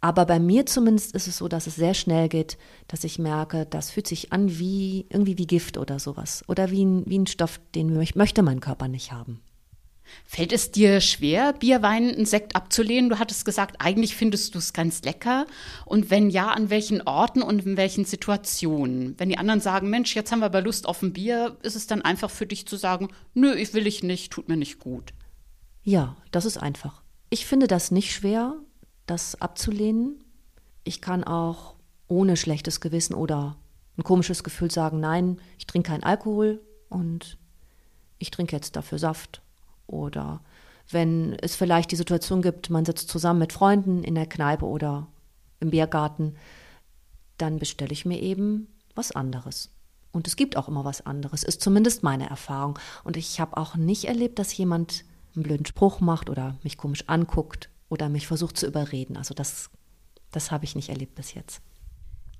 Aber 0.00 0.24
bei 0.24 0.40
mir 0.40 0.66
zumindest 0.66 1.14
ist 1.14 1.28
es 1.28 1.36
so, 1.36 1.46
dass 1.46 1.66
es 1.66 1.76
sehr 1.76 1.94
schnell 1.94 2.28
geht, 2.28 2.56
dass 2.88 3.04
ich 3.04 3.18
merke, 3.18 3.66
das 3.66 3.90
fühlt 3.90 4.06
sich 4.06 4.32
an 4.32 4.58
wie 4.58 5.06
irgendwie 5.10 5.36
wie 5.36 5.46
Gift 5.46 5.76
oder 5.76 5.98
sowas. 5.98 6.42
Oder 6.48 6.70
wie 6.70 6.84
ein, 6.84 7.04
wie 7.06 7.18
ein 7.18 7.26
Stoff, 7.26 7.60
den 7.74 7.94
möchte 8.14 8.42
mein 8.42 8.60
Körper 8.60 8.88
nicht 8.88 9.12
haben. 9.12 9.40
Fällt 10.24 10.52
es 10.52 10.70
dir 10.70 11.00
schwer, 11.00 11.52
Bier, 11.52 11.82
Wein, 11.82 12.08
einen 12.08 12.26
Sekt 12.26 12.56
abzulehnen? 12.56 13.10
Du 13.10 13.18
hattest 13.18 13.44
gesagt, 13.44 13.76
eigentlich 13.78 14.14
findest 14.14 14.54
du 14.54 14.58
es 14.58 14.72
ganz 14.72 15.02
lecker. 15.02 15.46
Und 15.84 16.10
wenn 16.10 16.30
ja, 16.30 16.48
an 16.48 16.70
welchen 16.70 17.02
Orten 17.02 17.42
und 17.42 17.66
in 17.66 17.76
welchen 17.76 18.04
Situationen? 18.04 19.14
Wenn 19.18 19.28
die 19.28 19.38
anderen 19.38 19.60
sagen, 19.60 19.90
Mensch, 19.90 20.14
jetzt 20.14 20.30
haben 20.30 20.40
wir 20.40 20.46
aber 20.46 20.62
Lust 20.62 20.86
auf 20.86 21.02
ein 21.02 21.12
Bier, 21.12 21.56
ist 21.62 21.76
es 21.76 21.86
dann 21.86 22.02
einfach 22.02 22.30
für 22.30 22.46
dich 22.46 22.66
zu 22.66 22.76
sagen, 22.76 23.08
nö, 23.34 23.52
ich 23.54 23.74
will 23.74 23.86
ich 23.86 24.02
nicht, 24.02 24.32
tut 24.32 24.48
mir 24.48 24.56
nicht 24.56 24.78
gut. 24.78 25.12
Ja, 25.82 26.16
das 26.30 26.44
ist 26.44 26.58
einfach. 26.58 27.02
Ich 27.30 27.46
finde 27.46 27.66
das 27.66 27.90
nicht 27.90 28.12
schwer, 28.12 28.54
das 29.06 29.40
abzulehnen. 29.40 30.22
Ich 30.84 31.00
kann 31.00 31.24
auch 31.24 31.74
ohne 32.08 32.36
schlechtes 32.36 32.80
Gewissen 32.80 33.14
oder 33.14 33.56
ein 33.96 34.04
komisches 34.04 34.44
Gefühl 34.44 34.70
sagen, 34.70 35.00
nein, 35.00 35.40
ich 35.58 35.66
trinke 35.66 35.90
keinen 35.90 36.02
Alkohol 36.02 36.60
und 36.88 37.38
ich 38.18 38.30
trinke 38.30 38.56
jetzt 38.56 38.76
dafür 38.76 38.98
Saft 38.98 39.42
oder 39.90 40.40
Wenn 40.90 41.34
es 41.34 41.54
vielleicht 41.54 41.92
die 41.92 41.96
Situation 41.96 42.42
gibt, 42.42 42.68
man 42.68 42.84
sitzt 42.84 43.08
zusammen 43.08 43.38
mit 43.38 43.52
Freunden 43.52 44.02
in 44.02 44.16
der 44.16 44.26
Kneipe 44.26 44.64
oder 44.64 45.06
im 45.60 45.70
Biergarten, 45.70 46.34
dann 47.38 47.58
bestelle 47.58 47.92
ich 47.92 48.04
mir 48.04 48.20
eben 48.20 48.66
was 48.94 49.12
anderes. 49.12 49.70
Und 50.12 50.26
es 50.26 50.34
gibt 50.34 50.56
auch 50.56 50.68
immer 50.68 50.84
was 50.84 51.06
anderes, 51.06 51.44
ist 51.44 51.60
zumindest 51.60 52.02
meine 52.02 52.28
Erfahrung. 52.28 52.78
Und 53.04 53.16
ich 53.16 53.38
habe 53.40 53.56
auch 53.56 53.76
nicht 53.76 54.06
erlebt, 54.06 54.38
dass 54.40 54.56
jemand 54.56 55.04
einen 55.36 55.44
blöden 55.44 55.66
Spruch 55.66 56.00
macht 56.00 56.28
oder 56.28 56.56
mich 56.64 56.76
komisch 56.76 57.04
anguckt 57.08 57.70
oder 57.88 58.08
mich 58.08 58.26
versucht 58.26 58.56
zu 58.56 58.66
überreden. 58.66 59.16
Also 59.16 59.34
das, 59.34 59.70
das 60.32 60.50
habe 60.50 60.64
ich 60.64 60.74
nicht 60.74 60.88
erlebt 60.88 61.14
bis 61.14 61.34
jetzt. 61.34 61.62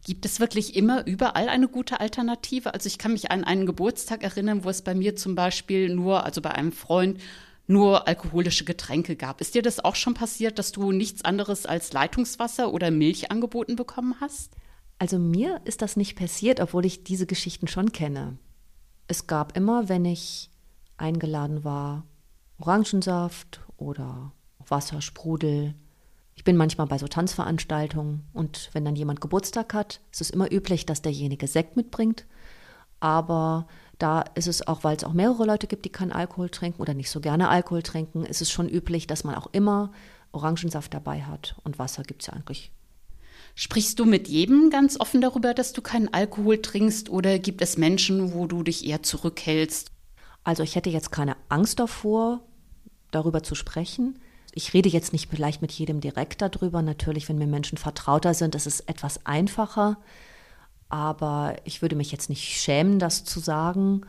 Gibt 0.04 0.24
es 0.24 0.40
wirklich 0.40 0.76
immer 0.76 1.06
überall 1.06 1.48
eine 1.48 1.68
gute 1.68 2.00
Alternative? 2.00 2.72
Also 2.72 2.86
ich 2.86 2.98
kann 2.98 3.12
mich 3.12 3.30
an 3.30 3.44
einen 3.44 3.66
Geburtstag 3.66 4.22
erinnern, 4.22 4.64
wo 4.64 4.70
es 4.70 4.82
bei 4.82 4.94
mir 4.94 5.14
zum 5.14 5.34
Beispiel 5.34 5.94
nur, 5.94 6.24
also 6.24 6.40
bei 6.40 6.52
einem 6.52 6.72
Freund, 6.72 7.20
nur 7.66 8.08
alkoholische 8.08 8.64
Getränke 8.64 9.14
gab. 9.14 9.40
Ist 9.40 9.54
dir 9.54 9.62
das 9.62 9.78
auch 9.78 9.94
schon 9.94 10.14
passiert, 10.14 10.58
dass 10.58 10.72
du 10.72 10.90
nichts 10.90 11.24
anderes 11.24 11.66
als 11.66 11.92
Leitungswasser 11.92 12.72
oder 12.72 12.90
Milch 12.90 13.30
angeboten 13.30 13.76
bekommen 13.76 14.16
hast? 14.20 14.56
Also 14.98 15.18
mir 15.18 15.60
ist 15.64 15.80
das 15.80 15.96
nicht 15.96 16.16
passiert, 16.16 16.60
obwohl 16.60 16.84
ich 16.84 17.04
diese 17.04 17.26
Geschichten 17.26 17.68
schon 17.68 17.92
kenne. 17.92 18.38
Es 19.06 19.26
gab 19.26 19.56
immer, 19.56 19.88
wenn 19.88 20.04
ich 20.04 20.50
eingeladen 20.96 21.64
war, 21.64 22.04
Orangensaft 22.58 23.60
oder 23.76 24.32
Wasser, 24.58 25.00
Sprudel. 25.00 25.74
Ich 26.40 26.44
bin 26.44 26.56
manchmal 26.56 26.86
bei 26.86 26.96
so 26.96 27.06
Tanzveranstaltungen 27.06 28.22
und 28.32 28.70
wenn 28.72 28.82
dann 28.82 28.96
jemand 28.96 29.20
Geburtstag 29.20 29.74
hat, 29.74 30.00
ist 30.10 30.22
es 30.22 30.30
immer 30.30 30.50
üblich, 30.50 30.86
dass 30.86 31.02
derjenige 31.02 31.46
Sekt 31.46 31.76
mitbringt. 31.76 32.24
Aber 32.98 33.66
da 33.98 34.22
ist 34.22 34.46
es 34.46 34.66
auch, 34.66 34.82
weil 34.82 34.96
es 34.96 35.04
auch 35.04 35.12
mehrere 35.12 35.44
Leute 35.44 35.66
gibt, 35.66 35.84
die 35.84 35.92
keinen 35.92 36.12
Alkohol 36.12 36.48
trinken 36.48 36.80
oder 36.80 36.94
nicht 36.94 37.10
so 37.10 37.20
gerne 37.20 37.50
Alkohol 37.50 37.82
trinken, 37.82 38.24
ist 38.24 38.40
es 38.40 38.50
schon 38.50 38.70
üblich, 38.70 39.06
dass 39.06 39.22
man 39.22 39.34
auch 39.34 39.48
immer 39.52 39.92
Orangensaft 40.32 40.94
dabei 40.94 41.24
hat. 41.24 41.56
Und 41.62 41.78
Wasser 41.78 42.04
gibt 42.04 42.22
es 42.22 42.28
ja 42.28 42.32
eigentlich 42.32 42.72
Sprichst 43.54 43.98
du 43.98 44.06
mit 44.06 44.26
jedem 44.26 44.70
ganz 44.70 44.98
offen 44.98 45.20
darüber, 45.20 45.52
dass 45.52 45.74
du 45.74 45.82
keinen 45.82 46.08
Alkohol 46.08 46.62
trinkst 46.62 47.10
oder 47.10 47.38
gibt 47.38 47.60
es 47.60 47.76
Menschen, 47.76 48.32
wo 48.32 48.46
du 48.46 48.62
dich 48.62 48.86
eher 48.86 49.02
zurückhältst? 49.02 49.90
Also 50.42 50.62
ich 50.62 50.74
hätte 50.74 50.88
jetzt 50.88 51.12
keine 51.12 51.36
Angst 51.50 51.80
davor, 51.80 52.40
darüber 53.10 53.42
zu 53.42 53.54
sprechen. 53.54 54.18
Ich 54.52 54.74
rede 54.74 54.88
jetzt 54.88 55.12
nicht 55.12 55.30
vielleicht 55.30 55.62
mit 55.62 55.72
jedem 55.72 56.00
direkt 56.00 56.42
darüber. 56.42 56.82
Natürlich, 56.82 57.28
wenn 57.28 57.38
mir 57.38 57.46
Menschen 57.46 57.78
vertrauter 57.78 58.34
sind, 58.34 58.54
ist 58.54 58.66
es 58.66 58.80
etwas 58.80 59.24
einfacher. 59.26 59.98
Aber 60.88 61.56
ich 61.64 61.82
würde 61.82 61.96
mich 61.96 62.10
jetzt 62.10 62.28
nicht 62.28 62.60
schämen, 62.60 62.98
das 62.98 63.24
zu 63.24 63.38
sagen 63.38 64.02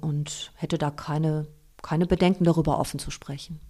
und 0.00 0.52
hätte 0.56 0.76
da 0.76 0.90
keine, 0.90 1.46
keine 1.82 2.06
Bedenken 2.06 2.44
darüber 2.44 2.78
offen 2.78 2.98
zu 2.98 3.10
sprechen. 3.10 3.60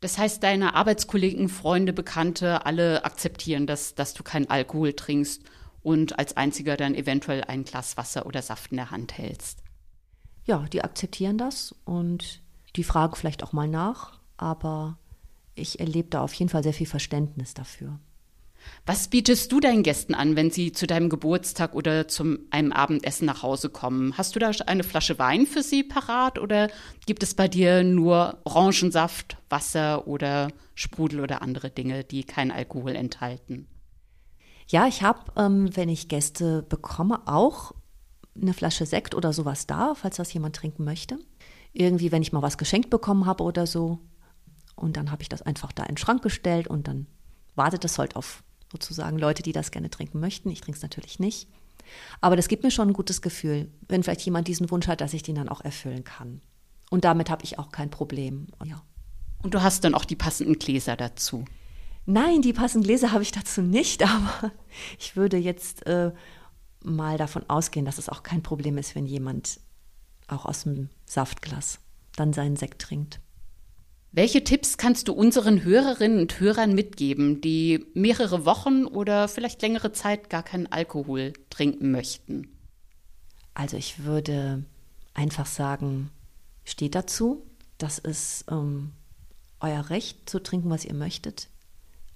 Das 0.00 0.18
heißt, 0.18 0.42
deine 0.42 0.74
Arbeitskollegen, 0.74 1.48
Freunde, 1.48 1.92
Bekannte, 1.92 2.64
alle 2.66 3.04
akzeptieren, 3.04 3.66
dass, 3.66 3.94
dass 3.94 4.14
du 4.14 4.22
keinen 4.22 4.48
Alkohol 4.48 4.94
trinkst 4.94 5.42
und 5.82 6.18
als 6.18 6.36
einziger 6.36 6.76
dann 6.76 6.94
eventuell 6.94 7.44
ein 7.44 7.64
Glas 7.64 7.96
Wasser 7.96 8.26
oder 8.26 8.42
Saft 8.42 8.70
in 8.72 8.78
der 8.78 8.90
Hand 8.90 9.16
hältst. 9.16 9.62
Ja, 10.44 10.66
die 10.72 10.82
akzeptieren 10.82 11.38
das 11.38 11.74
und 11.84 12.40
die 12.76 12.84
fragen 12.84 13.14
vielleicht 13.14 13.42
auch 13.42 13.52
mal 13.52 13.68
nach, 13.68 14.18
aber 14.36 14.98
ich 15.60 15.80
erlebe 15.80 16.08
da 16.08 16.22
auf 16.22 16.34
jeden 16.34 16.48
Fall 16.48 16.62
sehr 16.62 16.72
viel 16.72 16.86
Verständnis 16.86 17.54
dafür. 17.54 17.98
Was 18.86 19.08
bietest 19.08 19.50
du 19.52 19.60
deinen 19.60 19.82
Gästen 19.82 20.14
an, 20.14 20.36
wenn 20.36 20.50
sie 20.50 20.72
zu 20.72 20.86
deinem 20.86 21.08
Geburtstag 21.08 21.74
oder 21.74 22.08
zu 22.08 22.38
einem 22.50 22.72
Abendessen 22.72 23.26
nach 23.26 23.42
Hause 23.42 23.70
kommen? 23.70 24.16
Hast 24.18 24.34
du 24.34 24.38
da 24.38 24.50
eine 24.66 24.84
Flasche 24.84 25.18
Wein 25.18 25.46
für 25.46 25.62
sie 25.62 25.82
parat 25.82 26.38
oder 26.38 26.68
gibt 27.06 27.22
es 27.22 27.34
bei 27.34 27.48
dir 27.48 27.82
nur 27.82 28.38
Orangensaft, 28.44 29.36
Wasser 29.48 30.06
oder 30.06 30.48
Sprudel 30.74 31.20
oder 31.20 31.42
andere 31.42 31.70
Dinge, 31.70 32.04
die 32.04 32.24
keinen 32.24 32.50
Alkohol 32.50 32.96
enthalten? 32.96 33.66
Ja, 34.68 34.86
ich 34.86 35.02
habe, 35.02 35.32
ähm, 35.36 35.74
wenn 35.76 35.88
ich 35.88 36.08
Gäste 36.08 36.62
bekomme, 36.62 37.26
auch 37.26 37.72
eine 38.40 38.54
Flasche 38.54 38.86
Sekt 38.86 39.14
oder 39.14 39.32
sowas 39.32 39.66
da, 39.66 39.94
falls 39.94 40.16
das 40.16 40.32
jemand 40.32 40.56
trinken 40.56 40.84
möchte. 40.84 41.18
Irgendwie, 41.72 42.12
wenn 42.12 42.22
ich 42.22 42.32
mal 42.32 42.42
was 42.42 42.58
geschenkt 42.58 42.90
bekommen 42.90 43.26
habe 43.26 43.44
oder 43.44 43.66
so. 43.66 43.98
Und 44.80 44.96
dann 44.96 45.10
habe 45.10 45.22
ich 45.22 45.28
das 45.28 45.42
einfach 45.42 45.72
da 45.72 45.82
in 45.84 45.94
den 45.94 45.98
Schrank 45.98 46.22
gestellt 46.22 46.68
und 46.68 46.88
dann 46.88 47.06
wartet 47.54 47.84
es 47.84 47.98
halt 47.98 48.16
auf 48.16 48.42
sozusagen 48.72 49.18
Leute, 49.18 49.42
die 49.42 49.52
das 49.52 49.70
gerne 49.70 49.90
trinken 49.90 50.20
möchten. 50.20 50.50
Ich 50.50 50.60
trinke 50.60 50.76
es 50.76 50.82
natürlich 50.82 51.18
nicht. 51.18 51.48
Aber 52.20 52.36
das 52.36 52.48
gibt 52.48 52.62
mir 52.62 52.70
schon 52.70 52.88
ein 52.88 52.94
gutes 52.94 53.20
Gefühl, 53.22 53.70
wenn 53.88 54.02
vielleicht 54.02 54.22
jemand 54.22 54.48
diesen 54.48 54.70
Wunsch 54.70 54.86
hat, 54.86 55.00
dass 55.00 55.14
ich 55.14 55.22
den 55.22 55.34
dann 55.34 55.48
auch 55.48 55.60
erfüllen 55.60 56.04
kann. 56.04 56.40
Und 56.90 57.04
damit 57.04 57.30
habe 57.30 57.44
ich 57.44 57.58
auch 57.58 57.70
kein 57.70 57.90
Problem. 57.90 58.46
Ja. 58.64 58.82
Und 59.42 59.54
du 59.54 59.62
hast 59.62 59.84
dann 59.84 59.94
auch 59.94 60.04
die 60.04 60.16
passenden 60.16 60.58
Gläser 60.58 60.96
dazu? 60.96 61.44
Nein, 62.06 62.42
die 62.42 62.52
passenden 62.52 62.86
Gläser 62.86 63.12
habe 63.12 63.22
ich 63.22 63.32
dazu 63.32 63.62
nicht, 63.62 64.02
aber 64.08 64.52
ich 64.98 65.16
würde 65.16 65.36
jetzt 65.36 65.86
äh, 65.86 66.12
mal 66.82 67.18
davon 67.18 67.48
ausgehen, 67.48 67.86
dass 67.86 67.98
es 67.98 68.08
auch 68.08 68.22
kein 68.22 68.42
Problem 68.42 68.78
ist, 68.78 68.94
wenn 68.94 69.06
jemand 69.06 69.60
auch 70.28 70.46
aus 70.46 70.62
dem 70.62 70.90
Saftglas 71.06 71.80
dann 72.16 72.32
seinen 72.32 72.56
Sekt 72.56 72.82
trinkt. 72.82 73.20
Welche 74.12 74.42
Tipps 74.42 74.76
kannst 74.76 75.06
du 75.06 75.12
unseren 75.12 75.62
Hörerinnen 75.62 76.18
und 76.18 76.40
Hörern 76.40 76.74
mitgeben, 76.74 77.40
die 77.40 77.86
mehrere 77.94 78.44
Wochen 78.44 78.84
oder 78.84 79.28
vielleicht 79.28 79.62
längere 79.62 79.92
Zeit 79.92 80.28
gar 80.30 80.42
keinen 80.42 80.66
Alkohol 80.66 81.32
trinken 81.48 81.92
möchten? 81.92 82.48
Also 83.54 83.76
ich 83.76 84.04
würde 84.04 84.64
einfach 85.14 85.46
sagen, 85.46 86.10
steht 86.64 86.96
dazu. 86.96 87.46
Das 87.78 87.98
ist 87.98 88.46
ähm, 88.50 88.90
euer 89.60 89.90
Recht 89.90 90.28
zu 90.28 90.42
trinken, 90.42 90.70
was 90.70 90.84
ihr 90.84 90.94
möchtet. 90.94 91.48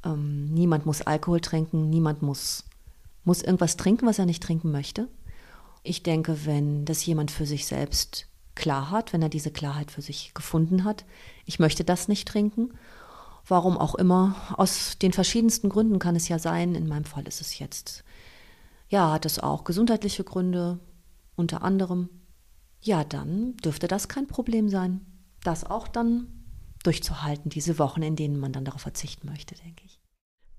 Ähm, 0.04 0.52
niemand 0.52 0.86
muss 0.86 1.00
Alkohol 1.02 1.40
trinken, 1.40 1.90
niemand 1.90 2.22
muss, 2.22 2.64
muss 3.22 3.40
irgendwas 3.40 3.76
trinken, 3.76 4.06
was 4.06 4.18
er 4.18 4.26
nicht 4.26 4.42
trinken 4.42 4.72
möchte. 4.72 5.08
Ich 5.84 6.02
denke, 6.02 6.44
wenn 6.44 6.84
das 6.86 7.06
jemand 7.06 7.30
für 7.30 7.46
sich 7.46 7.66
selbst 7.66 8.26
klar 8.54 8.90
hat, 8.90 9.12
wenn 9.12 9.22
er 9.22 9.28
diese 9.28 9.50
Klarheit 9.50 9.90
für 9.90 10.02
sich 10.02 10.34
gefunden 10.34 10.84
hat, 10.84 11.04
ich 11.44 11.58
möchte 11.58 11.84
das 11.84 12.08
nicht 12.08 12.28
trinken, 12.28 12.70
warum 13.46 13.76
auch 13.76 13.94
immer, 13.94 14.34
aus 14.56 14.98
den 14.98 15.12
verschiedensten 15.12 15.68
Gründen 15.68 15.98
kann 15.98 16.16
es 16.16 16.28
ja 16.28 16.38
sein, 16.38 16.74
in 16.74 16.88
meinem 16.88 17.04
Fall 17.04 17.26
ist 17.26 17.40
es 17.40 17.58
jetzt, 17.58 18.04
ja, 18.88 19.12
hat 19.12 19.26
es 19.26 19.38
auch 19.38 19.64
gesundheitliche 19.64 20.24
Gründe, 20.24 20.78
unter 21.36 21.62
anderem, 21.62 22.08
ja, 22.80 23.02
dann 23.04 23.56
dürfte 23.58 23.88
das 23.88 24.08
kein 24.08 24.26
Problem 24.26 24.68
sein, 24.68 25.04
das 25.42 25.64
auch 25.64 25.88
dann 25.88 26.28
durchzuhalten, 26.82 27.50
diese 27.50 27.78
Wochen, 27.78 28.02
in 28.02 28.16
denen 28.16 28.38
man 28.38 28.52
dann 28.52 28.64
darauf 28.64 28.82
verzichten 28.82 29.28
möchte, 29.28 29.54
denke 29.54 29.84
ich. 29.84 30.00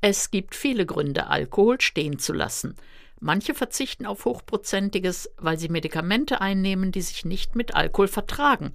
Es 0.02 0.30
gibt 0.32 0.54
viele 0.54 0.86
Gründe, 0.86 1.28
Alkohol 1.28 1.82
stehen 1.82 2.20
zu 2.20 2.34
lassen. 2.34 2.76
Manche 3.20 3.54
verzichten 3.54 4.06
auf 4.06 4.26
Hochprozentiges, 4.26 5.32
weil 5.38 5.58
sie 5.58 5.70
Medikamente 5.70 6.42
einnehmen, 6.42 6.92
die 6.92 7.02
sich 7.02 7.26
nicht 7.26 7.56
mit 7.56 7.74
Alkohol 7.74 8.08
vertragen, 8.08 8.74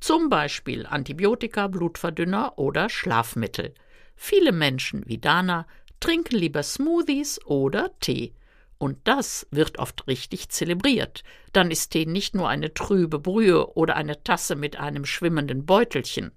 zum 0.00 0.30
Beispiel 0.30 0.86
Antibiotika, 0.86 1.68
Blutverdünner 1.68 2.58
oder 2.58 2.88
Schlafmittel. 2.88 3.74
Viele 4.16 4.52
Menschen 4.52 5.04
wie 5.06 5.18
Dana 5.18 5.66
trinken 6.00 6.36
lieber 6.36 6.62
Smoothies 6.62 7.44
oder 7.44 7.90
Tee. 8.00 8.34
Und 8.78 8.98
das 9.04 9.46
wird 9.52 9.78
oft 9.78 10.08
richtig 10.08 10.48
zelebriert. 10.48 11.22
Dann 11.52 11.70
ist 11.70 11.90
Tee 11.90 12.04
nicht 12.04 12.34
nur 12.34 12.48
eine 12.48 12.74
trübe 12.74 13.20
Brühe 13.20 13.74
oder 13.74 13.94
eine 13.94 14.24
Tasse 14.24 14.56
mit 14.56 14.76
einem 14.76 15.04
schwimmenden 15.04 15.66
Beutelchen. 15.66 16.32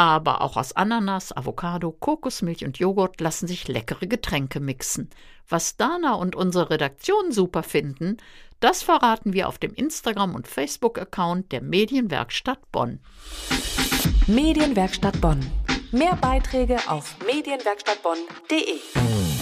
Aber 0.00 0.40
auch 0.40 0.56
aus 0.56 0.72
Ananas, 0.72 1.36
Avocado, 1.36 1.92
Kokosmilch 1.92 2.64
und 2.64 2.78
Joghurt 2.78 3.20
lassen 3.20 3.46
sich 3.46 3.68
leckere 3.68 4.06
Getränke 4.06 4.58
mixen. 4.58 5.10
Was 5.46 5.76
Dana 5.76 6.14
und 6.14 6.34
unsere 6.34 6.70
Redaktion 6.70 7.32
super 7.32 7.62
finden, 7.62 8.16
das 8.60 8.82
verraten 8.82 9.34
wir 9.34 9.46
auf 9.46 9.58
dem 9.58 9.74
Instagram- 9.74 10.34
und 10.34 10.48
Facebook-Account 10.48 11.52
der 11.52 11.60
Medienwerkstatt 11.60 12.72
Bonn. 12.72 13.00
Medienwerkstatt 14.26 15.20
Bonn. 15.20 15.44
Mehr 15.92 16.16
Beiträge 16.16 16.78
auf 16.86 17.16
medienwerkstattbonn.de. 17.26 19.39